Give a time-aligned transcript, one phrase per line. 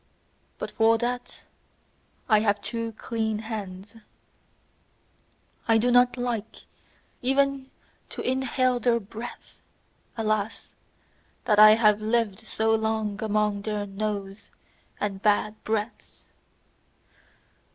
[0.57, 1.43] But for that
[2.27, 3.93] I have too clean hands.
[5.67, 6.65] I do not like
[7.21, 7.69] even
[8.09, 9.59] to inhale their breath;
[10.17, 10.73] alas!
[11.45, 14.49] that I have lived so long among their noise
[14.99, 16.29] and bad breaths!